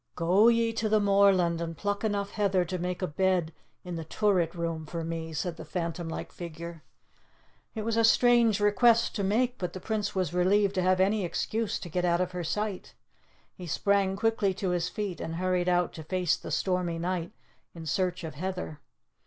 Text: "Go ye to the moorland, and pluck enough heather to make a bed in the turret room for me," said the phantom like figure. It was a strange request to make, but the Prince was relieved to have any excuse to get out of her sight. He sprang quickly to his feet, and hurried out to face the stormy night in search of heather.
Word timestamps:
"Go 0.15 0.47
ye 0.47 0.73
to 0.73 0.89
the 0.89 0.99
moorland, 0.99 1.61
and 1.61 1.77
pluck 1.77 2.03
enough 2.03 2.31
heather 2.31 2.65
to 2.65 2.79
make 2.79 3.03
a 3.03 3.07
bed 3.07 3.53
in 3.83 3.97
the 3.97 4.03
turret 4.03 4.55
room 4.55 4.87
for 4.87 5.03
me," 5.03 5.31
said 5.31 5.57
the 5.57 5.63
phantom 5.63 6.09
like 6.09 6.31
figure. 6.31 6.81
It 7.75 7.85
was 7.85 7.97
a 7.97 8.03
strange 8.03 8.59
request 8.59 9.13
to 9.17 9.23
make, 9.23 9.59
but 9.59 9.73
the 9.73 9.79
Prince 9.79 10.15
was 10.15 10.33
relieved 10.33 10.73
to 10.73 10.81
have 10.81 10.99
any 10.99 11.23
excuse 11.23 11.77
to 11.77 11.87
get 11.87 12.03
out 12.03 12.19
of 12.19 12.31
her 12.31 12.43
sight. 12.43 12.95
He 13.53 13.67
sprang 13.67 14.15
quickly 14.15 14.55
to 14.55 14.71
his 14.71 14.89
feet, 14.89 15.21
and 15.21 15.35
hurried 15.35 15.69
out 15.69 15.93
to 15.93 16.03
face 16.03 16.35
the 16.35 16.49
stormy 16.49 16.97
night 16.97 17.31
in 17.75 17.85
search 17.85 18.23
of 18.23 18.33
heather. 18.33 18.79